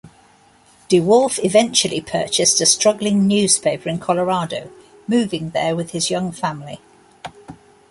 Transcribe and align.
DeWolfe 0.89 1.45
eventually 1.45 2.01
purchased 2.01 2.59
a 2.59 2.65
struggling 2.65 3.27
newspaper 3.27 3.87
in 3.87 3.99
Colorado, 3.99 4.71
moving 5.07 5.51
there 5.51 5.75
with 5.75 5.91
his 5.91 6.09
young 6.09 6.31
family. 6.31 6.81